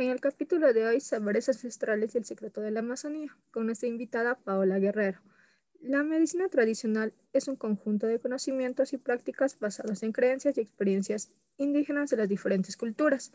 En 0.00 0.08
el 0.08 0.18
capítulo 0.18 0.72
de 0.72 0.86
hoy, 0.86 0.98
Saberes 0.98 1.50
Ancestrales 1.50 2.14
y 2.14 2.18
el 2.18 2.24
Secreto 2.24 2.62
de 2.62 2.70
la 2.70 2.80
Amazonía, 2.80 3.36
con 3.50 3.66
nuestra 3.66 3.86
invitada 3.86 4.34
Paola 4.34 4.78
Guerrero. 4.78 5.20
La 5.78 6.02
medicina 6.02 6.48
tradicional 6.48 7.12
es 7.34 7.48
un 7.48 7.56
conjunto 7.56 8.06
de 8.06 8.18
conocimientos 8.18 8.94
y 8.94 8.96
prácticas 8.96 9.58
basados 9.60 10.02
en 10.02 10.12
creencias 10.12 10.56
y 10.56 10.62
experiencias 10.62 11.28
indígenas 11.58 12.08
de 12.08 12.16
las 12.16 12.30
diferentes 12.30 12.78
culturas. 12.78 13.32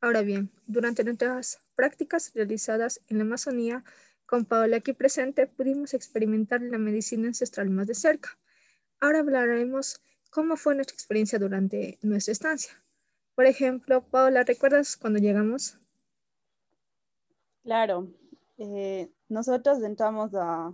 Ahora 0.00 0.22
bien, 0.22 0.52
durante 0.68 1.02
nuestras 1.02 1.58
prácticas 1.74 2.30
realizadas 2.36 3.00
en 3.08 3.18
la 3.18 3.24
Amazonía, 3.24 3.82
con 4.26 4.44
Paola 4.44 4.76
aquí 4.76 4.92
presente, 4.92 5.48
pudimos 5.48 5.92
experimentar 5.92 6.62
la 6.62 6.78
medicina 6.78 7.26
ancestral 7.26 7.68
más 7.68 7.88
de 7.88 7.96
cerca. 7.96 8.38
Ahora 9.00 9.18
hablaremos 9.18 10.00
cómo 10.30 10.56
fue 10.56 10.76
nuestra 10.76 10.94
experiencia 10.94 11.40
durante 11.40 11.98
nuestra 12.02 12.30
estancia. 12.30 12.80
Por 13.34 13.46
ejemplo, 13.46 14.06
Paola, 14.08 14.44
¿recuerdas 14.44 14.96
cuando 14.96 15.18
llegamos? 15.18 15.80
Claro, 17.66 18.06
eh, 18.58 19.10
nosotros 19.28 19.82
entramos 19.82 20.32
a 20.36 20.72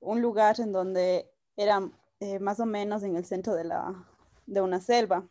un 0.00 0.20
lugar 0.20 0.58
en 0.58 0.72
donde 0.72 1.30
era 1.56 1.88
eh, 2.18 2.40
más 2.40 2.58
o 2.58 2.66
menos 2.66 3.04
en 3.04 3.14
el 3.14 3.24
centro 3.24 3.54
de, 3.54 3.62
la, 3.62 4.04
de 4.44 4.60
una 4.60 4.80
selva. 4.80 5.28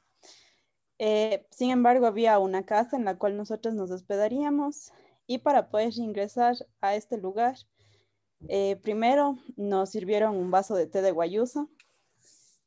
Eh, 0.98 1.46
sin 1.52 1.72
embargo, 1.72 2.06
había 2.06 2.40
una 2.40 2.66
casa 2.66 2.96
en 2.96 3.04
la 3.04 3.18
cual 3.18 3.36
nosotros 3.36 3.74
nos 3.74 3.92
hospedaríamos 3.92 4.94
y 5.28 5.40
para 5.40 5.70
poder 5.70 5.92
ingresar 5.98 6.56
a 6.80 6.96
este 6.96 7.18
lugar, 7.18 7.58
primero 8.82 9.38
nos 9.58 9.90
sirvieron 9.90 10.38
un 10.38 10.50
vaso 10.50 10.76
de 10.76 10.88
té 10.88 11.02
de 11.02 11.12
guayusa, 11.12 11.68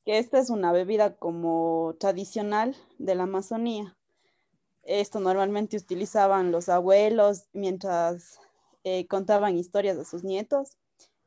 que 0.04 0.18
esta 0.18 0.38
es 0.38 0.50
una 0.50 0.70
bebida 0.70 1.16
como 1.16 1.96
tradicional 1.98 2.76
de 2.98 3.14
la 3.14 3.22
Amazonía. 3.22 3.97
Esto 4.88 5.20
normalmente 5.20 5.76
utilizaban 5.76 6.50
los 6.50 6.68
abuelos 6.68 7.44
mientras 7.52 8.40
contaban 9.08 9.58
historias 9.58 9.98
de 9.98 10.06
sus 10.06 10.24
nietos 10.24 10.78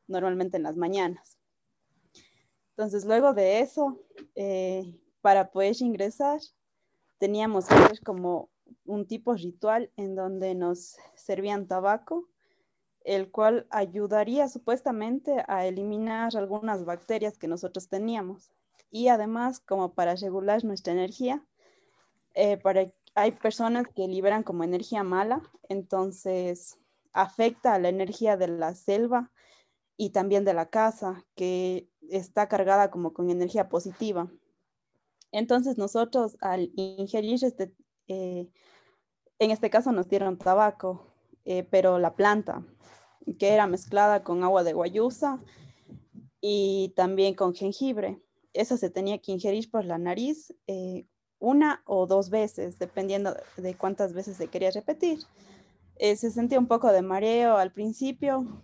normalmente 0.08 0.56
en 0.56 0.64
las 0.64 0.76
mañanas. 0.76 1.38
Entonces, 2.70 3.04
luego 3.04 3.34
de 3.34 3.60
eso, 3.60 3.98
eh, 4.34 4.98
para 5.20 5.50
poder 5.50 5.76
ingresar, 5.80 6.40
teníamos 7.18 7.66
que 7.66 7.74
hacer 7.74 8.00
como 8.00 8.48
un 8.84 9.06
tipo 9.06 9.34
ritual 9.34 9.90
en 9.96 10.14
donde 10.14 10.54
nos 10.54 10.96
servían 11.14 11.66
tabaco, 11.66 12.28
el 13.04 13.30
cual 13.30 13.66
ayudaría 13.70 14.48
supuestamente 14.48 15.44
a 15.48 15.66
eliminar 15.66 16.36
algunas 16.36 16.84
bacterias 16.84 17.36
que 17.36 17.48
nosotros 17.48 17.88
teníamos. 17.88 18.50
Y 18.90 19.08
además, 19.08 19.60
como 19.60 19.92
para 19.94 20.14
regular 20.14 20.64
nuestra 20.64 20.92
energía, 20.92 21.44
eh, 22.34 22.56
para, 22.56 22.90
hay 23.14 23.32
personas 23.32 23.86
que 23.94 24.08
liberan 24.08 24.42
como 24.42 24.64
energía 24.64 25.02
mala, 25.02 25.42
entonces 25.68 26.78
afecta 27.12 27.74
a 27.74 27.78
la 27.78 27.88
energía 27.88 28.36
de 28.36 28.48
la 28.48 28.74
selva 28.74 29.30
y 29.96 30.10
también 30.10 30.44
de 30.44 30.54
la 30.54 30.70
casa, 30.70 31.24
que 31.34 31.88
está 32.08 32.48
cargada 32.48 32.90
como 32.90 33.12
con 33.12 33.30
energía 33.30 33.68
positiva. 33.68 34.30
Entonces 35.30 35.78
nosotros 35.78 36.36
al 36.40 36.72
ingerir 36.76 37.42
este, 37.44 37.74
eh, 38.08 38.50
en 39.38 39.50
este 39.50 39.70
caso 39.70 39.92
nos 39.92 40.08
dieron 40.08 40.38
tabaco, 40.38 41.06
eh, 41.44 41.64
pero 41.64 41.98
la 41.98 42.14
planta, 42.14 42.64
que 43.38 43.48
era 43.48 43.66
mezclada 43.66 44.24
con 44.24 44.44
agua 44.44 44.62
de 44.64 44.72
guayusa 44.72 45.42
y 46.40 46.92
también 46.96 47.34
con 47.34 47.54
jengibre. 47.54 48.20
Eso 48.52 48.76
se 48.76 48.90
tenía 48.90 49.18
que 49.18 49.32
ingerir 49.32 49.70
por 49.70 49.84
la 49.84 49.98
nariz 49.98 50.54
eh, 50.66 51.06
una 51.42 51.82
o 51.86 52.06
dos 52.06 52.30
veces, 52.30 52.78
dependiendo 52.78 53.36
de 53.56 53.74
cuántas 53.74 54.12
veces 54.14 54.36
se 54.36 54.46
quería 54.46 54.70
repetir. 54.70 55.18
se 55.98 56.30
sentía 56.30 56.58
un 56.58 56.68
poco 56.68 56.92
de 56.92 57.02
mareo 57.02 57.56
al 57.56 57.72
principio, 57.72 58.62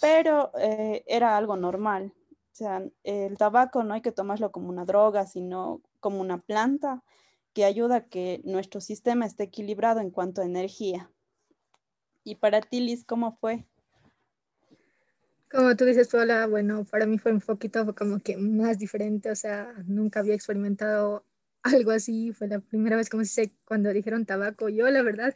pero 0.00 0.52
eh, 0.58 1.02
era 1.06 1.36
algo 1.36 1.56
normal. 1.56 2.14
O 2.52 2.54
sea, 2.54 2.82
el 3.02 3.36
tabaco 3.36 3.82
no 3.82 3.94
hay 3.94 4.02
que 4.02 4.12
tomarlo 4.12 4.52
como 4.52 4.68
una 4.68 4.84
droga, 4.84 5.26
sino 5.26 5.82
como 5.98 6.20
una 6.20 6.38
planta 6.38 7.02
que 7.52 7.64
ayuda 7.64 7.96
a 7.96 8.04
que 8.04 8.40
nuestro 8.44 8.80
sistema 8.80 9.26
esté 9.26 9.44
equilibrado 9.44 10.00
en 10.00 10.10
cuanto 10.10 10.40
a 10.40 10.46
energía. 10.46 11.10
¿Y 12.22 12.36
para 12.36 12.60
ti, 12.60 12.80
Liz, 12.80 13.04
cómo 13.04 13.36
fue? 13.36 13.66
Como 15.50 15.74
tú 15.74 15.84
dices, 15.84 16.08
Paula, 16.08 16.46
bueno, 16.46 16.84
para 16.84 17.06
mí 17.06 17.18
fue 17.18 17.32
un 17.32 17.40
poquito 17.40 17.92
como 17.96 18.20
que 18.20 18.36
más 18.36 18.78
diferente, 18.78 19.32
o 19.32 19.34
sea, 19.34 19.74
nunca 19.86 20.20
había 20.20 20.34
experimentado 20.34 21.24
algo 21.62 21.90
así, 21.90 22.32
fue 22.32 22.48
la 22.48 22.60
primera 22.60 22.96
vez, 22.96 23.08
como 23.08 23.24
se 23.24 23.52
cuando 23.64 23.92
dijeron 23.92 24.26
tabaco, 24.26 24.68
yo 24.68 24.88
la 24.90 25.02
verdad 25.02 25.34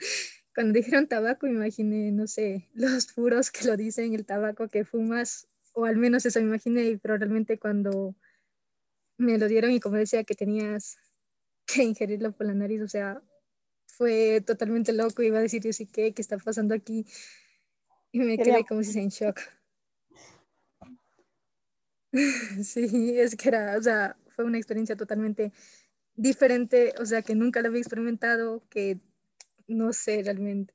cuando 0.55 0.73
dijeron 0.73 1.09
tabaco, 1.09 1.47
imaginé, 1.47 2.13
no 2.13 2.27
sé, 2.27 2.69
los 2.75 3.07
puros 3.13 3.51
que 3.51 3.67
lo 3.67 3.77
dicen, 3.77 4.15
el 4.15 4.25
tabaco 4.25 4.69
que 4.69 4.85
fumas, 4.85 5.49
o 5.73 5.85
al 5.85 5.97
menos 5.97 6.25
eso 6.25 6.41
me 6.41 6.47
imaginé, 6.47 6.99
pero 7.03 7.19
realmente 7.19 7.59
cuando 7.59 8.15
me 9.19 9.39
lo 9.39 9.49
dieron 9.49 9.73
y 9.73 9.81
como 9.81 9.97
decía 9.97 10.25
que 10.25 10.35
tenías 10.35 10.97
que 11.67 11.83
ingerirlo 11.83 12.33
por 12.33 12.47
la 12.47 12.55
nariz, 12.55 12.83
o 12.83 12.89
sea, 12.89 13.21
fue 13.87 14.43
totalmente 14.47 14.93
loco, 14.93 15.23
iba 15.23 15.39
a 15.39 15.43
decir, 15.43 15.63
yo 15.63 15.73
sí, 15.73 15.87
¿qué? 15.87 16.13
¿Qué 16.13 16.23
está 16.23 16.39
pasando 16.39 16.75
aquí? 16.75 17.07
Y 18.13 18.21
me 18.21 18.39
quedé 18.39 18.65
como 18.65 18.83
si 18.83 18.99
en 18.99 19.09
shock. 19.09 19.41
Sí, 22.63 23.19
es 23.19 23.35
que 23.35 23.49
era, 23.49 23.77
o 23.77 23.83
sea, 23.83 24.17
fue 24.37 24.45
una 24.45 24.57
experiencia 24.57 24.97
totalmente 24.97 25.53
diferente, 26.17 26.95
o 27.01 27.07
sea, 27.07 27.23
que 27.23 27.35
nunca 27.35 27.61
lo 27.61 27.69
había 27.69 27.81
experimentado, 27.81 28.63
que 28.69 29.01
no 29.67 29.93
sé 29.93 30.23
realmente. 30.23 30.75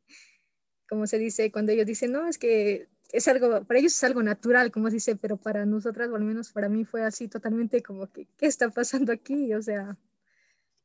Como 0.88 1.08
se 1.08 1.18
dice, 1.18 1.52
cuando 1.52 1.72
ellos 1.72 1.86
dicen, 1.86 2.12
no, 2.12 2.28
es 2.28 2.38
que 2.38 2.88
es 3.12 3.28
algo, 3.28 3.64
para 3.66 3.80
ellos 3.80 3.96
es 3.96 4.04
algo 4.04 4.24
natural, 4.24 4.72
como 4.72 4.88
se 4.90 4.96
dice, 4.96 5.16
pero 5.16 5.38
para 5.38 5.66
nosotras, 5.66 6.10
o 6.10 6.16
al 6.16 6.24
menos 6.24 6.52
para 6.52 6.70
mí 6.70 6.86
fue 6.86 7.04
así 7.04 7.28
totalmente 7.28 7.82
como 7.82 8.12
que, 8.12 8.28
¿qué 8.38 8.46
está 8.48 8.70
pasando 8.70 9.12
aquí? 9.12 9.54
O 9.54 9.62
sea, 9.62 9.98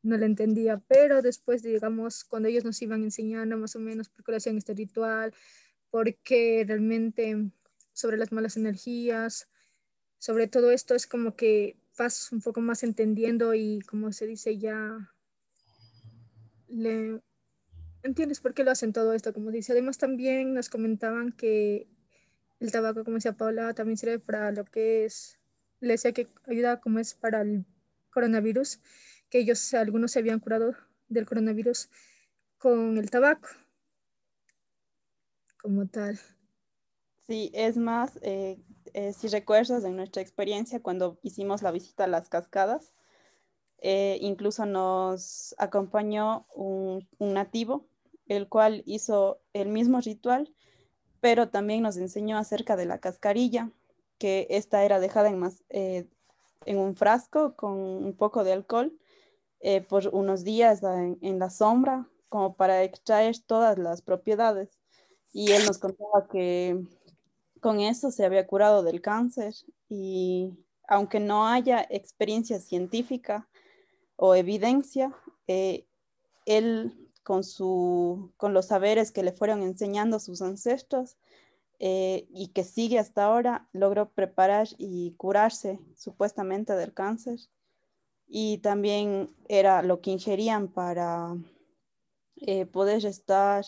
no 0.03 0.17
lo 0.19 0.27
entendía, 0.27 0.83
pero 0.87 1.23
después, 1.23 1.63
digamos, 1.63 2.25
cuando 2.25 2.49
ellos 2.49 2.65
nos 2.65 2.81
iban 2.83 3.03
enseñando 3.03 3.57
más 3.57 3.75
o 3.77 3.81
menos 3.81 4.09
por 4.09 4.25
qué 4.25 4.37
hacían 4.37 4.59
este 4.59 4.75
ritual, 4.75 5.35
porque 5.91 6.65
realmente 6.67 7.51
sobre 7.93 8.17
las 8.19 8.33
malas 8.33 8.57
energías, 8.57 9.49
sobre 10.19 10.47
todo 10.47 10.71
esto 10.71 10.95
es 10.95 11.07
como 11.07 11.37
que 11.37 11.77
vas 11.99 12.33
un 12.33 12.41
poco 12.41 12.61
más 12.61 12.83
entendiendo 12.83 13.55
y 13.55 13.81
como 13.83 14.13
se 14.13 14.27
dice 14.27 14.59
ya, 14.59 15.13
le, 16.69 17.21
entiendes 18.05 18.41
por 18.41 18.55
qué 18.55 18.65
lo 18.65 18.71
hacen 18.71 18.93
todo 18.93 19.13
esto, 19.15 19.33
como 19.33 19.51
dice. 19.51 19.73
Además 19.73 19.99
también 19.99 20.55
nos 20.55 20.69
comentaban 20.69 21.33
que 21.33 21.89
el 22.61 22.71
tabaco, 22.71 23.05
como 23.05 23.17
decía 23.17 23.37
Paula, 23.37 23.75
también 23.75 23.97
sirve 23.97 24.19
para 24.19 24.53
lo 24.53 24.65
que 24.65 25.05
es, 25.05 25.39
le 25.81 25.95
decía 25.95 26.13
que 26.13 26.29
ayuda 26.47 26.81
como 26.81 26.99
es 26.99 27.15
para 27.15 27.41
el 27.41 27.65
coronavirus, 28.11 28.81
que 29.31 29.39
ellos, 29.39 29.75
algunos 29.75 30.13
se 30.13 30.21
habían 30.21 30.39
curado 30.41 30.77
del 31.09 31.27
coronavirus 31.27 31.89
con 32.59 32.99
el 32.99 33.11
tabaco, 33.11 33.49
como 35.61 35.87
tal. 35.87 36.19
Sí, 37.27 37.51
es 37.55 37.77
más, 37.77 38.19
eh, 38.23 38.59
eh, 38.93 39.13
si 39.13 39.29
recuerdas 39.29 39.85
en 39.85 39.97
nuestra 39.97 40.23
experiencia 40.23 40.83
cuando 40.83 41.19
hicimos 41.23 41.63
la 41.63 41.71
visita 41.71 42.05
a 42.05 42.09
las 42.09 42.29
cascadas, 42.29 42.93
eh, 43.79 44.19
incluso 44.21 44.67
nos 44.67 45.55
acompañó 45.59 46.47
un, 46.55 47.07
un, 47.19 47.35
nativo 47.35 47.87
el 48.29 48.49
cual 48.49 48.83
hizo 48.87 49.41
el 49.53 49.69
mismo 49.69 50.01
ritual, 50.01 50.55
pero 51.21 51.49
también 51.49 51.83
nos 51.83 51.97
enseñó 51.97 52.39
acerca 52.39 52.77
de 52.77 52.87
la 52.87 52.99
cascarilla, 52.99 53.71
que 54.19 54.47
esta 54.51 54.85
era 54.85 55.01
dejada 55.01 55.29
en, 55.29 55.39
más, 55.39 55.63
eh, 55.69 56.07
en 56.67 56.79
un 56.79 56.97
frasco 56.97 57.57
con 57.57 57.73
un 57.73 58.15
poco 58.17 58.45
de 58.45 58.53
alcohol 58.53 58.97
eh, 59.61 59.81
por 59.81 60.09
unos 60.13 60.45
días 60.45 60.83
en, 60.83 61.39
la 61.39 61.51
sombra, 61.51 62.09
como 62.29 62.57
para 62.57 62.83
extraer 62.83 63.39
todas 63.39 63.79
las 63.79 64.03
propiedades. 64.03 64.79
Y 65.33 65.53
él 65.53 65.65
nos 65.67 65.79
contaba 65.79 66.27
que 66.29 66.81
con 67.65 67.81
eso 67.81 68.11
se 68.11 68.27
había 68.27 68.47
curado 68.47 68.83
del 68.83 69.01
cáncer 69.01 69.55
y 69.89 70.53
aunque 70.87 71.19
no 71.19 71.49
haya 71.49 71.87
experiencia 71.89 72.61
científica 72.61 73.49
o 74.17 74.35
evidencia, 74.35 75.17
eh, 75.47 75.87
él 76.45 77.09
con, 77.23 77.43
su, 77.43 78.35
con 78.37 78.53
los 78.53 78.67
saberes 78.67 79.13
que 79.13 79.23
le 79.23 79.33
fueron 79.33 79.63
enseñando 79.63 80.21
sus 80.21 80.43
ancestros 80.43 81.17
eh, 81.79 82.27
y 82.35 82.49
que 82.49 82.65
sigue 82.65 82.99
hasta 82.99 83.25
ahora, 83.25 83.67
logró 83.73 84.11
preparar 84.11 84.69
y 84.77 85.15
curarse 85.17 85.81
supuestamente 85.97 86.75
del 86.75 86.93
cáncer. 86.93 87.41
Y 88.27 88.59
también 88.59 89.35
era 89.49 89.81
lo 89.81 90.03
que 90.03 90.11
ingerían 90.11 90.69
para 90.69 91.35
eh, 92.37 92.67
poder 92.67 93.07
estar 93.07 93.65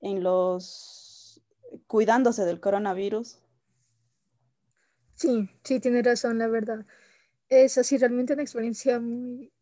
en 0.00 0.24
los 0.24 1.05
cuidándose 1.86 2.44
del 2.44 2.60
coronavirus. 2.60 3.38
Sí, 5.14 5.48
sí, 5.64 5.80
tiene 5.80 6.02
razón, 6.02 6.38
la 6.38 6.48
verdad. 6.48 6.86
Es 7.48 7.78
así, 7.78 7.96
realmente 7.96 8.34
una 8.34 8.42
experiencia 8.42 9.00
muy 9.00 9.52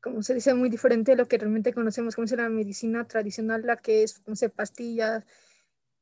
como 0.00 0.22
se 0.22 0.34
dice, 0.34 0.54
muy 0.54 0.70
diferente 0.70 1.12
a 1.12 1.16
lo 1.16 1.28
que 1.28 1.38
realmente 1.38 1.74
conocemos 1.74 2.14
como 2.14 2.24
es 2.24 2.32
la 2.32 2.48
medicina 2.48 3.06
tradicional, 3.06 3.66
la 3.66 3.76
que 3.76 4.02
es, 4.02 4.18
como 4.20 4.34
se 4.34 4.48
pastillas, 4.48 5.24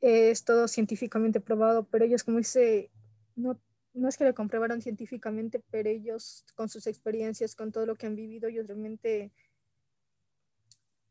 es 0.01 0.45
todo 0.45 0.69
científicamente 0.69 1.41
probado, 1.41 1.85
pero 1.89 2.05
ellos, 2.05 2.23
como 2.23 2.39
dice, 2.39 2.91
no, 3.35 3.61
no 3.95 4.09
es 4.09 4.17
que 4.17 4.25
lo 4.25 4.35
comprobaron 4.35 4.81
científicamente, 4.83 5.63
pero 5.71 5.89
ellos 5.91 6.45
con 6.55 6.69
sus 6.69 6.87
experiencias, 6.87 7.57
con 7.57 7.73
todo 7.73 7.87
lo 7.87 7.97
que 7.97 8.07
han 8.07 8.15
vivido, 8.15 8.49
ellos 8.49 8.67
realmente 8.67 9.33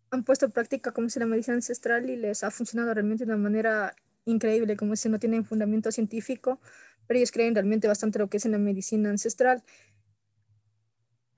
han 0.09 0.23
puesto 0.23 0.49
práctica 0.49 0.93
como 0.93 1.07
es 1.07 1.17
la 1.17 1.25
medicina 1.25 1.55
ancestral 1.55 2.09
y 2.09 2.15
les 2.15 2.43
ha 2.45 2.51
funcionado 2.51 2.93
realmente 2.93 3.25
de 3.25 3.33
una 3.33 3.43
manera 3.43 3.93
increíble, 4.27 4.77
como 4.77 4.95
si 4.95 5.09
no 5.09 5.19
tienen 5.19 5.45
fundamento 5.45 5.91
científico, 5.91 6.59
pero 7.07 7.17
ellos 7.17 7.31
creen 7.31 7.55
realmente 7.55 7.87
bastante 7.87 8.19
lo 8.19 8.29
que 8.29 8.37
es 8.37 8.45
en 8.45 8.51
la 8.51 8.57
medicina 8.57 9.09
ancestral. 9.09 9.63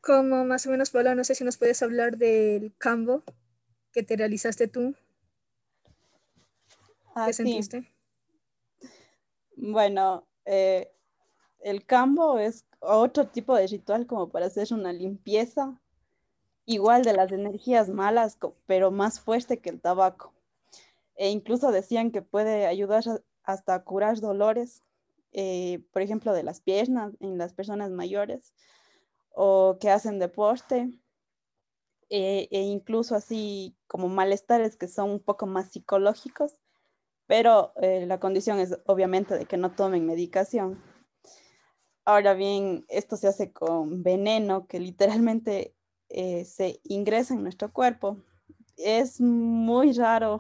Como 0.02 0.46
más 0.46 0.66
o 0.66 0.72
menos, 0.72 0.90
Paula, 0.90 1.16
no 1.16 1.24
sé 1.24 1.36
si 1.36 1.44
nos 1.44 1.58
puedes 1.58 1.82
hablar 1.84 2.18
del 2.18 2.74
cambo 2.78 3.24
que 3.92 4.04
te 4.04 4.16
realizaste 4.16 4.68
tú. 4.68 4.96
Ah, 7.16 7.28
¿Qué 7.28 7.34
sentiste? 7.34 7.92
Bueno, 9.56 10.26
eh, 10.46 10.92
el 11.60 11.86
cambo 11.86 12.40
es 12.40 12.66
otro 12.80 13.28
tipo 13.28 13.56
de 13.56 13.68
ritual 13.68 14.08
como 14.08 14.30
para 14.30 14.46
hacer 14.46 14.70
una 14.72 14.94
limpieza, 14.94 15.80
igual 16.66 17.04
de 17.04 17.14
las 17.14 17.32
energías 17.32 17.90
malas, 17.90 18.38
pero 18.66 18.90
más 18.90 19.20
fuerte 19.20 19.60
que 19.60 19.70
el 19.70 19.82
tabaco. 19.82 20.34
E 21.20 21.32
incluso 21.32 21.74
decían 21.74 22.12
que 22.12 22.22
puede 22.22 22.66
ayudar 22.66 23.04
hasta 23.44 23.74
a 23.74 23.84
curar 23.84 24.22
dolores, 24.22 24.84
eh, 25.34 25.84
por 25.92 26.02
ejemplo, 26.02 26.32
de 26.32 26.44
las 26.44 26.62
piernas 26.62 27.12
en 27.20 27.38
las 27.38 27.52
personas 27.52 27.92
mayores 27.92 28.54
o 29.32 29.78
que 29.82 29.90
hacen 29.90 30.18
deporte, 30.18 30.90
eh, 32.10 32.48
e 32.52 32.62
incluso 32.62 33.16
así 33.16 33.76
como 33.86 34.08
malestares 34.08 34.78
que 34.78 34.88
son 34.88 35.10
un 35.10 35.20
poco 35.20 35.46
más 35.46 35.72
psicológicos, 35.72 36.58
pero 37.28 37.74
eh, 37.82 38.06
la 38.06 38.22
condición 38.22 38.58
es 38.60 38.80
obviamente 38.86 39.38
de 39.38 39.46
que 39.46 39.58
no 39.58 39.72
tomen 39.76 40.06
medicación. 40.06 40.82
Ahora 42.06 42.34
bien, 42.34 42.86
esto 42.88 43.18
se 43.18 43.28
hace 43.28 43.52
con 43.52 44.04
veneno 44.04 44.68
que 44.68 44.80
literalmente 44.80 45.76
se 46.08 46.80
ingresa 46.86 47.34
en 47.34 47.44
nuestro 47.44 47.72
cuerpo. 47.74 48.18
Es 48.78 49.22
muy 49.22 49.92
raro 49.92 50.40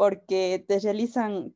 porque 0.00 0.64
te 0.66 0.78
realizan 0.78 1.54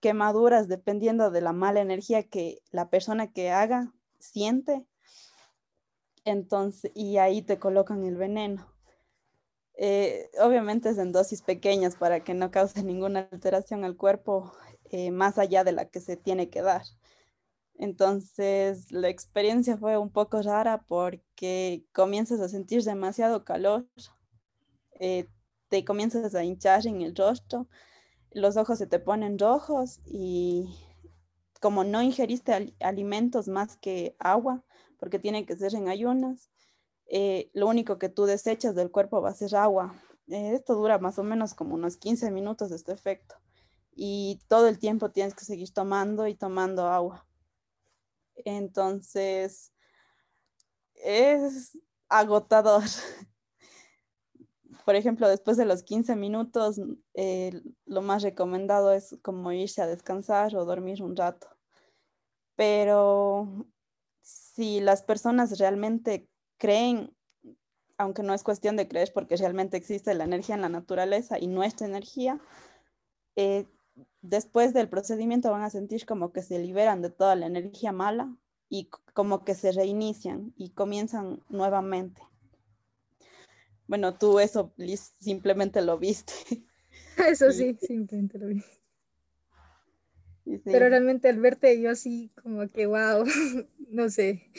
quemaduras 0.00 0.68
dependiendo 0.68 1.32
de 1.32 1.40
la 1.40 1.52
mala 1.52 1.80
energía 1.80 2.22
que 2.22 2.62
la 2.70 2.88
persona 2.88 3.32
que 3.32 3.50
haga 3.50 3.92
siente. 4.20 4.86
Entonces, 6.24 6.92
y 6.94 7.16
ahí 7.16 7.42
te 7.42 7.58
colocan 7.58 8.04
el 8.04 8.16
veneno. 8.16 8.72
Eh, 9.76 10.30
obviamente 10.40 10.90
es 10.90 10.98
en 10.98 11.10
dosis 11.10 11.42
pequeñas 11.42 11.96
para 11.96 12.22
que 12.22 12.32
no 12.32 12.52
cause 12.52 12.80
ninguna 12.84 13.28
alteración 13.32 13.82
al 13.82 13.96
cuerpo 13.96 14.52
eh, 14.92 15.10
más 15.10 15.36
allá 15.36 15.64
de 15.64 15.72
la 15.72 15.86
que 15.86 15.98
se 15.98 16.16
tiene 16.16 16.50
que 16.50 16.62
dar. 16.62 16.82
Entonces 17.76 18.92
la 18.92 19.08
experiencia 19.08 19.76
fue 19.76 19.98
un 19.98 20.10
poco 20.10 20.40
rara 20.42 20.84
porque 20.86 21.84
comienzas 21.90 22.38
a 22.38 22.48
sentir 22.48 22.84
demasiado 22.84 23.44
calor, 23.44 23.84
eh, 25.00 25.26
te 25.74 25.84
comienzas 25.84 26.36
a 26.36 26.44
hinchar 26.44 26.86
en 26.86 27.02
el 27.02 27.16
rostro, 27.16 27.66
los 28.30 28.56
ojos 28.56 28.78
se 28.78 28.86
te 28.86 29.00
ponen 29.00 29.40
rojos 29.40 29.98
y 30.06 30.72
como 31.60 31.82
no 31.82 32.00
ingeriste 32.00 32.76
alimentos 32.78 33.48
más 33.48 33.76
que 33.78 34.14
agua, 34.20 34.62
porque 35.00 35.18
tiene 35.18 35.44
que 35.44 35.56
ser 35.56 35.74
en 35.74 35.88
ayunas, 35.88 36.52
eh, 37.06 37.50
lo 37.54 37.66
único 37.66 37.98
que 37.98 38.08
tú 38.08 38.24
desechas 38.24 38.76
del 38.76 38.92
cuerpo 38.92 39.20
va 39.20 39.30
a 39.30 39.34
ser 39.34 39.56
agua. 39.56 40.00
Eh, 40.28 40.52
esto 40.54 40.76
dura 40.76 41.00
más 41.00 41.18
o 41.18 41.24
menos 41.24 41.54
como 41.54 41.74
unos 41.74 41.96
15 41.96 42.30
minutos 42.30 42.70
este 42.70 42.92
efecto 42.92 43.34
y 43.96 44.38
todo 44.46 44.68
el 44.68 44.78
tiempo 44.78 45.10
tienes 45.10 45.34
que 45.34 45.44
seguir 45.44 45.74
tomando 45.74 46.28
y 46.28 46.36
tomando 46.36 46.86
agua. 46.86 47.26
Entonces, 48.44 49.72
es 50.94 51.76
agotador. 52.08 52.84
Por 54.84 54.96
ejemplo, 54.96 55.28
después 55.28 55.56
de 55.56 55.64
los 55.64 55.82
15 55.82 56.14
minutos, 56.14 56.80
eh, 57.14 57.62
lo 57.86 58.02
más 58.02 58.22
recomendado 58.22 58.92
es 58.92 59.16
como 59.22 59.50
irse 59.52 59.80
a 59.80 59.86
descansar 59.86 60.54
o 60.56 60.64
dormir 60.64 61.02
un 61.02 61.16
rato. 61.16 61.48
Pero 62.54 63.66
si 64.20 64.80
las 64.80 65.02
personas 65.02 65.58
realmente 65.58 66.28
creen, 66.58 67.16
aunque 67.96 68.22
no 68.22 68.34
es 68.34 68.42
cuestión 68.42 68.76
de 68.76 68.86
creer 68.88 69.12
porque 69.14 69.36
realmente 69.36 69.76
existe 69.76 70.14
la 70.14 70.24
energía 70.24 70.54
en 70.54 70.62
la 70.62 70.68
naturaleza 70.68 71.38
y 71.38 71.46
nuestra 71.46 71.86
energía, 71.86 72.40
eh, 73.36 73.66
después 74.20 74.74
del 74.74 74.88
procedimiento 74.88 75.50
van 75.50 75.62
a 75.62 75.70
sentir 75.70 76.04
como 76.04 76.32
que 76.32 76.42
se 76.42 76.58
liberan 76.58 77.02
de 77.02 77.10
toda 77.10 77.36
la 77.36 77.46
energía 77.46 77.92
mala 77.92 78.36
y 78.68 78.90
como 79.14 79.44
que 79.44 79.54
se 79.54 79.72
reinician 79.72 80.52
y 80.56 80.70
comienzan 80.70 81.42
nuevamente. 81.48 82.20
Bueno, 83.86 84.16
tú 84.16 84.40
eso 84.40 84.72
simplemente 85.20 85.82
lo 85.82 85.98
viste. 85.98 86.32
Eso 87.28 87.50
sí, 87.52 87.76
simplemente 87.80 88.38
lo 88.38 88.48
vi. 88.48 88.62
Pero 90.64 90.88
realmente 90.88 91.28
al 91.28 91.38
verte 91.38 91.80
yo 91.80 91.90
así 91.90 92.30
como 92.42 92.68
que, 92.68 92.86
wow, 92.86 93.24
no 93.88 94.10
sé, 94.10 94.50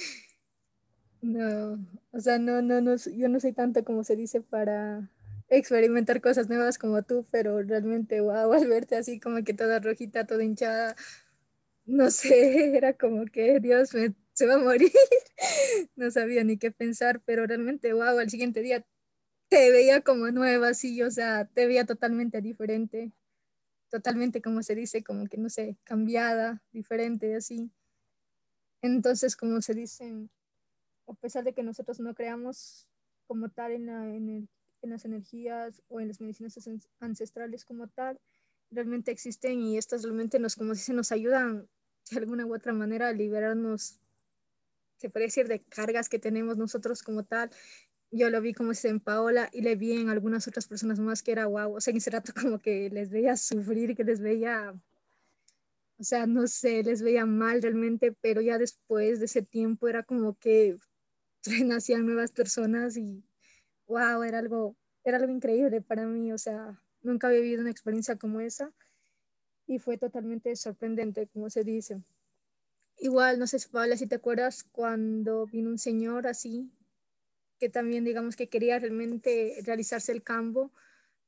no, 1.26 1.84
o 2.12 2.20
sea, 2.20 2.38
no, 2.38 2.62
no, 2.62 2.82
no, 2.82 2.96
yo 2.98 3.30
no 3.30 3.40
soy 3.40 3.54
tanto 3.54 3.84
como 3.84 4.04
se 4.04 4.16
dice 4.16 4.42
para 4.42 5.10
experimentar 5.50 6.22
cosas 6.22 6.50
nuevas 6.50 6.78
como 6.78 7.02
tú, 7.04 7.26
pero 7.32 7.62
realmente, 7.64 8.22
wow, 8.22 8.54
al 8.54 8.68
verte 8.68 8.96
así 8.96 9.20
como 9.20 9.44
que 9.44 9.54
toda 9.54 9.80
rojita, 9.80 10.26
toda 10.26 10.44
hinchada, 10.44 10.96
no 11.86 12.12
sé, 12.12 12.78
era 12.78 12.94
como 12.94 13.26
que 13.26 13.60
Dios 13.60 13.94
me, 13.94 14.14
se 14.34 14.46
va 14.46 14.56
a 14.56 14.60
morir, 14.60 14.92
no 15.96 16.12
sabía 16.12 16.44
ni 16.44 16.58
qué 16.58 16.72
pensar, 16.72 17.22
pero 17.26 17.48
realmente, 17.48 17.94
wow, 17.94 18.20
al 18.20 18.30
siguiente 18.30 18.62
día 18.62 18.86
te 19.48 19.72
veía 19.72 20.02
como 20.02 20.32
nueva, 20.32 20.70
así, 20.70 21.02
o 21.02 21.12
sea, 21.12 21.46
te 21.46 21.66
veía 21.68 21.86
totalmente 21.86 22.42
diferente, 22.42 23.12
totalmente 23.90 24.42
como 24.42 24.64
se 24.64 24.76
dice, 24.76 25.04
como 25.04 25.28
que, 25.28 25.38
no 25.38 25.50
sé, 25.50 25.78
cambiada, 25.84 26.62
diferente, 26.72 27.36
así. 27.36 27.72
Entonces, 28.82 29.36
como 29.36 29.62
se 29.62 29.74
dicen, 29.74 30.30
a 31.08 31.14
pesar 31.14 31.44
de 31.44 31.54
que 31.54 31.64
nosotros 31.64 32.00
no 32.00 32.14
creamos 32.14 32.88
como 33.28 33.50
tal 33.50 33.72
en, 33.72 33.90
en, 33.90 34.50
las 34.82 35.04
energías 35.06 35.82
o 35.88 36.00
en 36.00 36.10
las 36.10 36.22
medicinas 36.22 36.60
ancestrales 37.00 37.66
como 37.66 37.88
tal, 37.88 38.20
realmente 38.70 39.10
existen 39.10 39.62
y 39.64 39.78
estas 39.80 40.04
realmente 40.04 40.38
nos, 40.38 40.56
como 40.56 40.76
se 40.76 40.94
nos 40.94 41.12
ayudan 41.12 41.68
de 42.12 42.18
alguna 42.18 42.46
u 42.46 42.54
otra 42.54 42.72
manera 42.72 43.08
a 43.08 43.14
liberarnos, 43.14 44.00
se 44.98 45.10
puede 45.10 45.26
decir, 45.26 45.48
de 45.48 45.64
cargas 45.64 46.08
que 46.08 46.20
tenemos 46.20 46.58
nosotros 46.58 47.02
como 47.02 47.24
tal. 47.24 47.50
Yo 48.12 48.30
lo 48.30 48.42
vi 48.42 48.54
como 48.54 48.74
si 48.74 48.88
en 48.88 49.00
Paola 49.00 49.50
y 49.52 49.62
le 49.62 49.76
vi 49.76 49.94
en 49.94 50.10
algunas 50.10 50.48
otras 50.48 50.68
personas 50.68 51.00
más 51.00 51.22
que 51.24 51.32
era 51.32 51.46
guau, 51.46 51.76
o 51.76 51.82
sea, 51.82 51.92
en 51.92 51.98
ese 51.98 52.12
rato 52.12 52.34
como 52.42 52.60
que 52.60 52.90
les 52.90 53.10
veía 53.10 53.36
sufrir, 53.38 53.96
que 53.96 54.04
les 54.04 54.22
veía 54.22 54.74
o 55.98 56.04
sea, 56.04 56.28
no 56.28 56.48
sé, 56.48 56.84
les 56.84 57.02
veía 57.02 57.26
mal 57.26 57.62
realmente, 57.62 58.12
pero 58.22 58.42
ya 58.42 58.58
después 58.58 59.20
de 59.20 59.26
ese 59.26 59.42
tiempo 59.42 59.88
era 59.88 60.04
como 60.04 60.36
que 60.36 60.78
nacían 61.66 62.06
nuevas 62.06 62.32
personas 62.32 62.98
y 62.98 63.24
wow, 63.88 64.24
era 64.24 64.40
algo, 64.40 64.76
era 65.04 65.18
algo 65.18 65.32
increíble 65.32 65.82
para 65.82 66.06
mí, 66.06 66.32
o 66.34 66.38
sea, 66.38 66.82
nunca 67.02 67.28
había 67.28 67.40
vivido 67.42 67.62
una 67.62 67.72
experiencia 67.72 68.18
como 68.18 68.42
esa 68.42 68.74
y 69.68 69.80
fue 69.80 69.98
totalmente 69.98 70.56
sorprendente, 70.56 71.28
como 71.28 71.50
se 71.50 71.64
dice. 71.64 72.02
Igual, 72.98 73.40
no 73.40 73.48
sé 73.48 73.60
si 73.60 73.70
Paula, 73.70 73.98
si 73.98 74.08
te 74.08 74.16
acuerdas 74.16 74.64
cuando 74.64 75.46
vino 75.48 75.70
un 75.70 75.78
señor 75.78 76.28
así, 76.28 76.72
que 77.60 77.70
también 77.70 78.04
digamos 78.04 78.36
que 78.36 78.50
quería 78.50 78.80
realmente 78.80 79.56
realizarse 79.64 80.12
el 80.12 80.24
campo, 80.24 80.72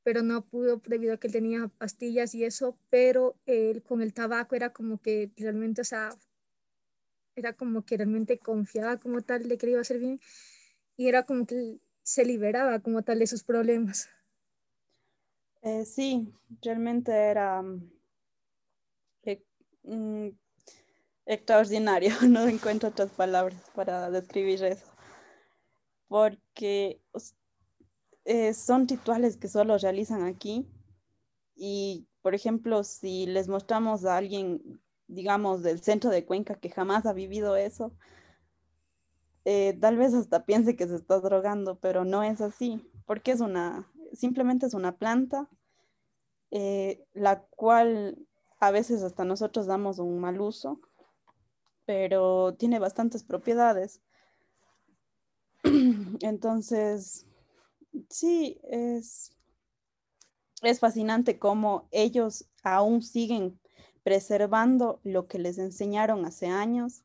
pero 0.02 0.22
no 0.22 0.44
pudo 0.44 0.80
debido 0.86 1.14
a 1.14 1.16
que 1.18 1.26
él 1.26 1.32
tenía 1.32 1.68
pastillas 1.78 2.34
y 2.34 2.44
eso, 2.44 2.78
pero 2.90 3.36
él 3.46 3.82
con 3.82 4.02
el 4.02 4.14
tabaco 4.14 4.56
era 4.56 4.72
como 4.72 5.00
que 5.00 5.30
realmente, 5.36 5.82
o 5.82 5.84
sea, 5.84 6.10
era 7.36 7.52
como 7.52 7.84
que 7.84 7.96
realmente 7.96 8.38
confiaba 8.38 8.98
como 8.98 9.22
tal 9.22 9.48
de 9.48 9.58
que 9.58 9.66
le 9.66 9.72
iba 9.72 9.80
a 9.80 9.82
hacer 9.82 9.98
bien 9.98 10.20
y 10.96 11.08
era 11.08 11.24
como 11.24 11.46
que 11.46 11.78
se 12.02 12.24
liberaba 12.24 12.80
como 12.80 13.02
tal 13.02 13.18
de 13.20 13.26
sus 13.26 13.44
problemas. 13.44 14.08
Eh, 15.62 15.84
sí, 15.84 16.32
realmente 16.62 17.12
era 17.12 17.62
mm, 17.62 17.90
e, 19.24 19.44
mm, 19.82 20.28
extraordinario, 21.26 22.10
no 22.28 22.46
encuentro 22.48 22.88
otras 22.88 23.10
palabras 23.10 23.60
para 23.74 24.10
describir 24.10 24.64
eso, 24.64 24.86
porque 26.08 27.00
eh, 28.24 28.54
son 28.54 28.88
rituales 28.88 29.36
que 29.36 29.48
solo 29.48 29.78
realizan 29.78 30.24
aquí 30.24 30.66
y, 31.54 32.08
por 32.22 32.34
ejemplo, 32.34 32.82
si 32.84 33.26
les 33.26 33.48
mostramos 33.48 34.04
a 34.04 34.16
alguien 34.16 34.80
digamos, 35.08 35.62
del 35.62 35.80
centro 35.80 36.10
de 36.10 36.24
Cuenca 36.24 36.54
que 36.54 36.70
jamás 36.70 37.06
ha 37.06 37.12
vivido 37.12 37.56
eso, 37.56 37.92
eh, 39.44 39.76
tal 39.80 39.96
vez 39.96 40.14
hasta 40.14 40.44
piense 40.44 40.76
que 40.76 40.86
se 40.86 40.96
está 40.96 41.18
drogando, 41.20 41.78
pero 41.80 42.04
no 42.04 42.22
es 42.22 42.40
así, 42.40 42.86
porque 43.06 43.32
es 43.32 43.40
una, 43.40 43.90
simplemente 44.12 44.66
es 44.66 44.74
una 44.74 44.96
planta, 44.98 45.48
eh, 46.50 47.04
la 47.14 47.42
cual 47.42 48.18
a 48.60 48.70
veces 48.70 49.02
hasta 49.02 49.24
nosotros 49.24 49.66
damos 49.66 49.98
un 49.98 50.20
mal 50.20 50.40
uso, 50.40 50.80
pero 51.86 52.54
tiene 52.54 52.78
bastantes 52.78 53.24
propiedades. 53.24 54.02
Entonces, 56.20 57.26
sí, 58.08 58.60
es, 58.64 59.32
es 60.62 60.80
fascinante 60.80 61.38
cómo 61.38 61.88
ellos 61.90 62.48
aún 62.62 63.02
siguen 63.02 63.60
preservando 64.02 65.00
lo 65.04 65.26
que 65.26 65.38
les 65.38 65.58
enseñaron 65.58 66.24
hace 66.24 66.46
años 66.46 67.02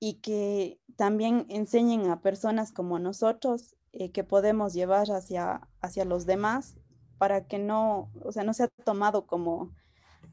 y 0.00 0.14
que 0.14 0.80
también 0.96 1.46
enseñen 1.48 2.10
a 2.10 2.22
personas 2.22 2.72
como 2.72 2.98
nosotros 2.98 3.76
eh, 3.92 4.10
que 4.10 4.24
podemos 4.24 4.72
llevar 4.72 5.10
hacia, 5.12 5.68
hacia 5.80 6.04
los 6.04 6.26
demás 6.26 6.76
para 7.18 7.46
que 7.46 7.58
no, 7.58 8.10
o 8.24 8.32
sea, 8.32 8.42
no 8.42 8.54
sea 8.54 8.68
tomado 8.84 9.26
como, 9.26 9.70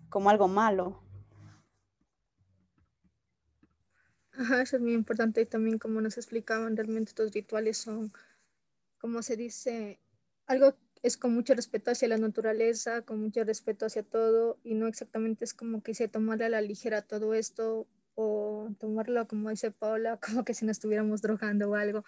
como 0.09 0.29
algo 0.29 0.47
malo. 0.47 1.03
Eso 4.39 4.77
es 4.77 4.81
muy 4.81 4.93
importante 4.93 5.41
y 5.41 5.45
también 5.45 5.79
como 5.79 5.99
nos 5.99 6.17
explicaban, 6.17 6.77
realmente 6.77 7.09
estos 7.09 7.33
rituales 7.33 7.77
son, 7.77 8.13
como 8.97 9.21
se 9.21 9.35
dice, 9.35 9.99
algo 10.47 10.77
es 11.03 11.17
con 11.17 11.33
mucho 11.33 11.53
respeto 11.53 11.91
hacia 11.91 12.07
la 12.07 12.17
naturaleza, 12.17 13.01
con 13.01 13.19
mucho 13.19 13.43
respeto 13.43 13.85
hacia 13.85 14.03
todo 14.03 14.57
y 14.63 14.75
no 14.75 14.87
exactamente 14.87 15.43
es 15.43 15.53
como 15.53 15.83
que 15.83 15.93
se 15.93 16.07
tomara 16.07 16.45
a 16.45 16.49
la 16.49 16.61
ligera 16.61 17.01
todo 17.01 17.33
esto 17.33 17.87
o 18.15 18.69
tomarlo 18.79 19.27
como 19.27 19.49
dice 19.49 19.71
Paula, 19.71 20.19
como 20.25 20.45
que 20.45 20.53
si 20.53 20.65
nos 20.65 20.77
estuviéramos 20.77 21.21
drogando 21.21 21.71
o 21.71 21.75
algo, 21.75 22.05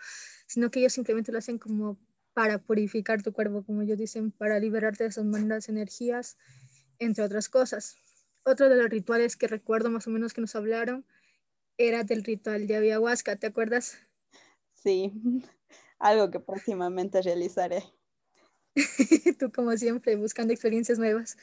sino 0.47 0.71
que 0.71 0.79
ellos 0.79 0.93
simplemente 0.93 1.33
lo 1.33 1.37
hacen 1.37 1.57
como 1.57 1.99
para 2.33 2.59
purificar 2.59 3.21
tu 3.21 3.33
cuerpo, 3.33 3.63
como 3.65 3.81
ellos 3.81 3.97
dicen, 3.97 4.31
para 4.31 4.57
liberarte 4.57 5.03
de 5.03 5.09
esas 5.09 5.25
malas 5.25 5.67
energías, 5.67 6.37
entre 6.97 7.25
otras 7.25 7.49
cosas. 7.49 7.97
Otro 8.43 8.69
de 8.69 8.77
los 8.77 8.89
rituales 8.89 9.35
que 9.35 9.47
recuerdo 9.47 9.89
más 9.89 10.07
o 10.07 10.11
menos 10.11 10.33
que 10.33 10.39
nos 10.39 10.55
hablaron 10.55 11.05
era 11.87 12.03
del 12.03 12.23
ritual 12.23 12.67
de 12.67 12.77
ayahuasca, 12.77 13.35
¿te 13.35 13.47
acuerdas? 13.47 13.97
Sí, 14.73 15.11
algo 15.99 16.31
que 16.31 16.39
próximamente 16.39 17.21
realizaré. 17.21 17.83
tú 19.39 19.51
como 19.51 19.75
siempre 19.77 20.15
buscando 20.15 20.53
experiencias 20.53 20.99
nuevas. 20.99 21.37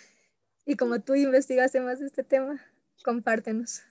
Y 0.64 0.76
como 0.76 1.00
tú 1.00 1.14
investigaste 1.14 1.80
más 1.80 2.00
de 2.00 2.07
este 2.07 2.25
tema, 2.25 2.61
compártenos. 3.04 3.83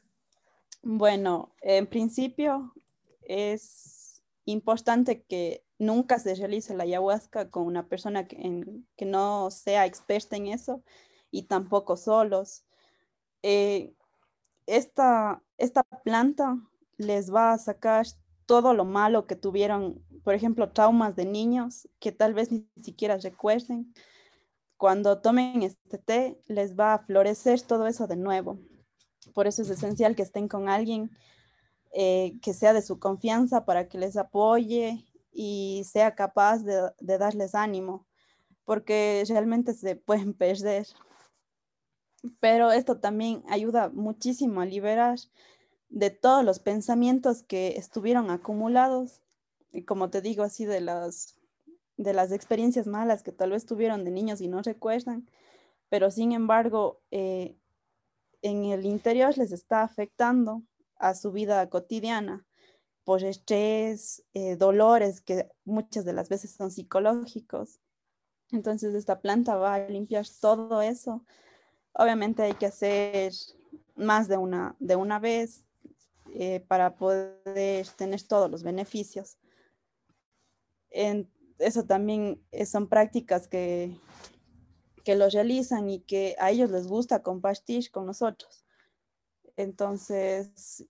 Bueno, 0.83 1.55
en 1.61 1.87
principio 1.87 2.73
es 3.21 4.21
importante 4.45 5.23
que 5.23 5.63
nunca 5.79 6.19
se 6.19 6.35
realice 6.35 6.75
la 6.75 6.83
ayahuasca 6.83 7.49
con 7.49 7.65
una 7.65 7.87
persona 7.87 8.27
que, 8.27 8.63
que 8.95 9.05
no 9.05 9.51
sea 9.51 9.85
experta 9.85 10.35
en 10.35 10.47
eso 10.47 10.83
y 11.31 11.43
tampoco 11.43 11.97
solos. 11.97 12.63
Eh, 13.43 13.93
esta, 14.65 15.41
esta 15.57 15.83
planta 15.83 16.57
les 16.97 17.33
va 17.33 17.53
a 17.53 17.57
sacar 17.57 18.05
todo 18.45 18.73
lo 18.73 18.85
malo 18.85 19.27
que 19.27 19.35
tuvieron, 19.35 20.03
por 20.23 20.33
ejemplo, 20.33 20.71
traumas 20.71 21.15
de 21.15 21.25
niños 21.25 21.87
que 21.99 22.11
tal 22.11 22.33
vez 22.33 22.51
ni 22.51 22.67
siquiera 22.81 23.17
recuerden. 23.17 23.93
Cuando 24.77 25.19
tomen 25.19 25.63
este 25.63 25.97
té, 25.97 26.41
les 26.47 26.75
va 26.75 26.93
a 26.93 26.99
florecer 26.99 27.61
todo 27.61 27.87
eso 27.87 28.07
de 28.07 28.15
nuevo. 28.15 28.59
Por 29.33 29.47
eso 29.47 29.61
es 29.61 29.69
esencial 29.69 30.15
que 30.15 30.23
estén 30.23 30.47
con 30.47 30.69
alguien 30.69 31.11
eh, 31.91 32.39
que 32.41 32.53
sea 32.53 32.73
de 32.73 32.81
su 32.81 32.99
confianza 32.99 33.65
para 33.65 33.87
que 33.87 33.97
les 33.97 34.17
apoye 34.17 35.05
y 35.31 35.83
sea 35.91 36.15
capaz 36.15 36.59
de, 36.59 36.91
de 36.99 37.17
darles 37.17 37.55
ánimo, 37.55 38.05
porque 38.65 39.23
realmente 39.27 39.73
se 39.73 39.95
pueden 39.95 40.33
perder. 40.37 40.87
Pero 42.39 42.71
esto 42.71 42.99
también 42.99 43.43
ayuda 43.47 43.89
muchísimo 43.89 44.61
a 44.61 44.65
liberar 44.65 45.19
de 45.89 46.09
todos 46.09 46.43
los 46.43 46.59
pensamientos 46.59 47.43
que 47.43 47.77
estuvieron 47.77 48.29
acumulados, 48.29 49.21
y 49.71 49.83
como 49.83 50.09
te 50.09 50.21
digo, 50.21 50.43
así 50.43 50.65
de 50.65 50.81
las, 50.81 51.37
de 51.97 52.13
las 52.13 52.31
experiencias 52.31 52.87
malas 52.87 53.23
que 53.23 53.31
tal 53.31 53.51
vez 53.51 53.65
tuvieron 53.65 54.03
de 54.03 54.11
niños 54.11 54.41
y 54.41 54.47
no 54.47 54.61
recuerdan, 54.61 55.29
pero 55.89 56.11
sin 56.11 56.31
embargo, 56.31 57.01
eh, 57.11 57.55
en 58.41 58.65
el 58.65 58.85
interior 58.85 59.37
les 59.37 59.51
está 59.51 59.83
afectando 59.83 60.63
a 60.97 61.15
su 61.15 61.31
vida 61.31 61.69
cotidiana 61.69 62.45
por 63.03 63.23
estrés, 63.23 64.23
eh, 64.33 64.57
dolores 64.57 65.21
que 65.21 65.49
muchas 65.63 66.03
de 66.03 66.13
las 66.13 66.27
veces 66.27 66.51
son 66.51 66.71
psicológicos. 66.71 67.79
Entonces 68.51 68.93
esta 68.95 69.21
planta 69.21 69.55
va 69.55 69.75
a 69.75 69.87
limpiar 69.87 70.25
todo 70.41 70.81
eso. 70.81 71.23
Obviamente 71.97 72.43
hay 72.43 72.53
que 72.53 72.67
hacer 72.67 73.33
más 73.95 74.27
de 74.27 74.37
una, 74.37 74.75
de 74.79 74.95
una 74.95 75.19
vez 75.19 75.63
eh, 76.33 76.63
para 76.67 76.95
poder 76.95 77.87
tener 77.97 78.21
todos 78.21 78.51
los 78.51 78.63
beneficios. 78.63 79.37
En, 80.91 81.29
eso 81.57 81.85
también 81.85 82.39
son 82.65 82.87
prácticas 82.87 83.47
que, 83.47 83.97
que 85.03 85.15
los 85.15 85.33
realizan 85.33 85.89
y 85.89 86.01
que 86.01 86.35
a 86.37 86.51
ellos 86.51 86.69
les 86.69 86.85
gusta 86.85 87.23
compartir 87.23 87.89
con 87.89 88.05
nosotros. 88.05 88.63
Entonces, 89.55 90.85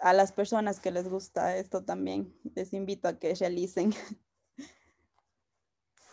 a 0.00 0.12
las 0.12 0.30
personas 0.30 0.78
que 0.78 0.92
les 0.92 1.08
gusta 1.08 1.56
esto 1.56 1.82
también, 1.84 2.32
les 2.54 2.72
invito 2.72 3.08
a 3.08 3.18
que 3.18 3.34
realicen. 3.34 3.92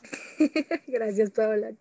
Gracias, 0.87 1.29
Paola. 1.29 1.75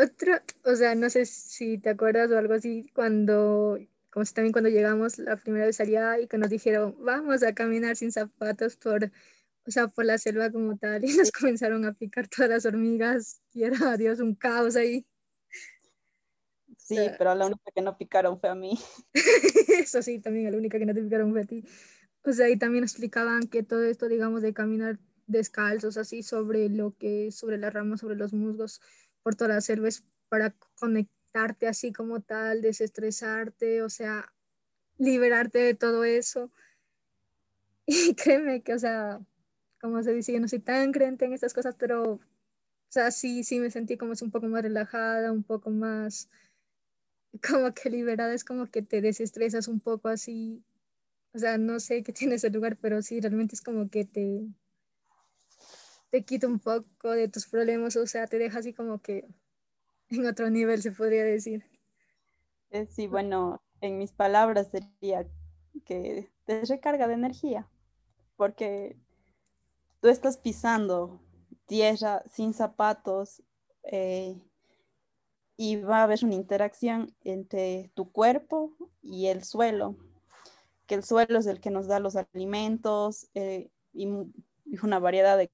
Otro, 0.00 0.34
o 0.64 0.76
sea, 0.76 0.94
no 0.94 1.10
sé 1.10 1.26
si 1.26 1.78
te 1.78 1.90
acuerdas 1.90 2.30
o 2.30 2.38
algo 2.38 2.54
así, 2.54 2.88
cuando, 2.94 3.78
como 4.10 4.24
si 4.24 4.32
también 4.32 4.52
cuando 4.52 4.70
llegamos 4.70 5.18
la 5.18 5.36
primera 5.36 5.66
vez 5.66 5.80
allá 5.80 6.20
y 6.20 6.28
que 6.28 6.38
nos 6.38 6.50
dijeron, 6.50 6.96
vamos 7.00 7.42
a 7.42 7.54
caminar 7.54 7.96
sin 7.96 8.12
zapatos 8.12 8.76
por 8.76 9.10
o 9.68 9.70
sea, 9.70 9.88
por 9.88 10.06
la 10.06 10.16
selva 10.16 10.50
como 10.50 10.78
tal, 10.78 11.04
y 11.04 11.14
nos 11.14 11.30
comenzaron 11.30 11.84
a 11.84 11.92
picar 11.92 12.26
todas 12.26 12.50
las 12.50 12.66
hormigas, 12.66 13.42
y 13.52 13.64
era, 13.64 13.96
Dios, 13.96 14.18
un 14.20 14.34
caos 14.34 14.76
ahí. 14.76 15.06
Sí, 16.78 16.96
pero 17.18 17.34
la 17.34 17.44
única 17.44 17.70
que 17.74 17.82
no 17.82 17.98
picaron 17.98 18.40
fue 18.40 18.48
a 18.48 18.54
mí. 18.54 18.78
Eso 19.82 20.00
sí, 20.00 20.20
también 20.20 20.50
la 20.50 20.56
única 20.56 20.78
que 20.78 20.86
no 20.86 20.94
te 20.94 21.02
picaron 21.02 21.32
fue 21.32 21.42
a 21.42 21.44
ti. 21.44 21.62
O 22.24 22.32
sea, 22.32 22.48
y 22.48 22.56
también 22.56 22.82
explicaban 22.82 23.46
que 23.46 23.62
todo 23.62 23.84
esto, 23.84 24.08
digamos, 24.08 24.40
de 24.40 24.54
caminar 24.54 24.98
descalzos, 25.26 25.98
así, 25.98 26.22
sobre 26.22 26.70
lo 26.70 26.96
que, 26.96 27.30
sobre 27.30 27.58
las 27.58 27.74
ramas, 27.74 28.00
sobre 28.00 28.16
los 28.16 28.32
musgos, 28.32 28.80
por 29.28 29.36
toda 29.36 29.56
la 29.56 29.60
selva, 29.60 29.88
es 29.88 30.06
para 30.30 30.54
conectarte 30.76 31.68
así 31.68 31.92
como 31.92 32.22
tal, 32.22 32.62
desestresarte, 32.62 33.82
o 33.82 33.90
sea, 33.90 34.32
liberarte 34.96 35.58
de 35.58 35.74
todo 35.74 36.04
eso. 36.04 36.50
Y 37.86 38.14
créeme 38.14 38.62
que, 38.62 38.72
o 38.72 38.78
sea, 38.78 39.20
como 39.82 40.02
se 40.02 40.14
dice, 40.14 40.32
yo 40.32 40.40
no 40.40 40.48
soy 40.48 40.60
tan 40.60 40.92
creyente 40.92 41.26
en 41.26 41.34
estas 41.34 41.52
cosas, 41.52 41.76
pero, 41.76 42.12
o 42.12 42.20
sea, 42.88 43.10
sí, 43.10 43.44
sí 43.44 43.60
me 43.60 43.70
sentí 43.70 43.98
como 43.98 44.14
es 44.14 44.22
un 44.22 44.30
poco 44.30 44.46
más 44.46 44.62
relajada, 44.62 45.30
un 45.30 45.42
poco 45.42 45.68
más, 45.68 46.30
como 47.46 47.74
que 47.74 47.90
liberada, 47.90 48.32
es 48.32 48.44
como 48.44 48.64
que 48.70 48.80
te 48.80 49.02
desestresas 49.02 49.68
un 49.68 49.80
poco 49.80 50.08
así, 50.08 50.64
o 51.34 51.38
sea, 51.38 51.58
no 51.58 51.80
sé 51.80 52.02
qué 52.02 52.12
tiene 52.14 52.36
ese 52.36 52.48
lugar, 52.48 52.78
pero 52.80 53.02
sí, 53.02 53.20
realmente 53.20 53.56
es 53.56 53.60
como 53.60 53.90
que 53.90 54.06
te, 54.06 54.48
te 56.10 56.24
quita 56.24 56.46
un 56.46 56.58
poco 56.58 57.10
de 57.10 57.28
tus 57.28 57.46
problemas, 57.46 57.96
o 57.96 58.06
sea, 58.06 58.26
te 58.26 58.38
deja 58.38 58.58
así 58.58 58.72
como 58.72 59.00
que 59.00 59.28
en 60.10 60.26
otro 60.26 60.50
nivel, 60.50 60.82
se 60.82 60.92
podría 60.92 61.24
decir. 61.24 61.64
Eh, 62.70 62.86
sí, 62.86 63.06
bueno, 63.06 63.62
en 63.80 63.98
mis 63.98 64.12
palabras 64.12 64.68
sería 64.70 65.26
que 65.84 66.30
te 66.44 66.64
recarga 66.64 67.08
de 67.08 67.14
energía, 67.14 67.68
porque 68.36 68.96
tú 70.00 70.08
estás 70.08 70.38
pisando 70.38 71.20
tierra 71.66 72.22
sin 72.30 72.54
zapatos 72.54 73.42
eh, 73.84 74.40
y 75.56 75.76
va 75.76 75.98
a 75.98 76.02
haber 76.04 76.24
una 76.24 76.34
interacción 76.34 77.14
entre 77.24 77.90
tu 77.94 78.10
cuerpo 78.10 78.72
y 79.02 79.26
el 79.26 79.44
suelo, 79.44 79.96
que 80.86 80.94
el 80.94 81.04
suelo 81.04 81.38
es 81.38 81.46
el 81.46 81.60
que 81.60 81.70
nos 81.70 81.86
da 81.86 82.00
los 82.00 82.16
alimentos 82.16 83.28
eh, 83.34 83.70
y, 83.92 84.08
una 84.82 84.98
variedad 84.98 85.38
de, 85.38 85.50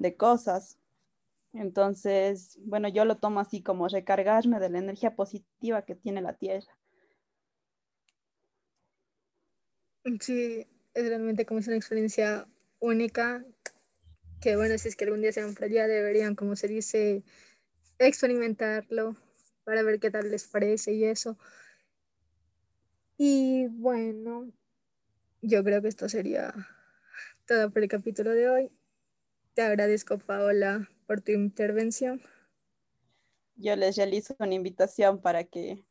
de 0.00 0.16
cosas. 0.16 0.78
Entonces, 1.52 2.58
bueno, 2.62 2.88
yo 2.88 3.04
lo 3.04 3.18
tomo 3.18 3.38
así 3.40 3.62
como 3.62 3.86
recargarme 3.86 4.58
de 4.58 4.70
la 4.70 4.78
energía 4.78 5.14
positiva 5.14 5.82
que 5.82 5.94
tiene 5.94 6.22
la 6.22 6.34
tierra. 6.34 6.76
Sí, 10.20 10.66
es 10.94 11.08
realmente 11.08 11.44
como 11.44 11.60
es 11.60 11.66
una 11.66 11.76
experiencia 11.76 12.48
única, 12.78 13.44
que 14.40 14.56
bueno, 14.56 14.78
si 14.78 14.88
es 14.88 14.96
que 14.96 15.04
algún 15.04 15.20
día 15.20 15.32
se 15.32 15.42
van 15.42 15.54
deberían, 15.54 16.34
como 16.34 16.56
se 16.56 16.66
dice, 16.66 17.22
experimentarlo 17.98 19.16
para 19.64 19.82
ver 19.82 20.00
qué 20.00 20.10
tal 20.10 20.30
les 20.30 20.48
parece 20.48 20.94
y 20.94 21.04
eso. 21.04 21.36
Y 23.18 23.66
bueno, 23.68 24.50
yo 25.42 25.62
creo 25.62 25.82
que 25.82 25.88
esto 25.88 26.08
sería 26.08 26.54
todo 27.46 27.70
por 27.70 27.82
el 27.82 27.88
capítulo 27.88 28.30
de 28.30 28.48
hoy. 28.48 28.79
Te 29.54 29.62
agradezco, 29.62 30.18
Paola, 30.18 30.88
por 31.06 31.22
tu 31.22 31.32
intervención. 31.32 32.22
Yo 33.56 33.74
les 33.74 33.96
realizo 33.96 34.36
una 34.38 34.54
invitación 34.54 35.20
para 35.20 35.44
que 35.44 35.84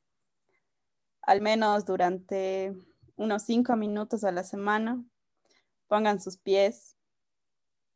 al 1.21 1.41
menos 1.41 1.85
durante 1.85 2.73
unos 3.17 3.43
cinco 3.43 3.75
minutos 3.75 4.23
a 4.23 4.31
la 4.31 4.43
semana 4.43 5.03
pongan 5.87 6.21
sus 6.21 6.37
pies 6.37 6.95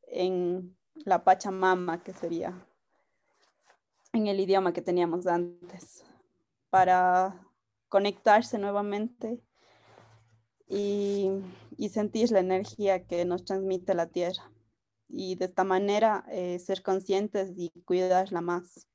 en 0.07 0.77
la 1.05 1.23
Pachamama, 1.23 2.03
que 2.03 2.13
sería 2.13 2.53
en 4.11 4.27
el 4.27 4.39
idioma 4.39 4.73
que 4.73 4.81
teníamos 4.81 5.25
antes, 5.27 6.03
para 6.69 7.39
conectarse 7.87 8.57
nuevamente 8.57 9.41
y, 10.67 11.29
sentir 11.89 12.31
la 12.31 12.39
energía 12.39 13.05
que 13.05 13.25
nos 13.25 13.45
transmite 13.45 13.93
la 13.93 14.07
tierra. 14.07 14.52
Y 15.15 15.35
de 15.35 15.45
esta 15.45 15.63
manera 15.63 16.25
eh, 16.31 16.57
ser 16.59 16.81
conscientes 16.83 17.51
y 17.55 17.69
cuidarla 17.85 18.41
más. 18.41 18.87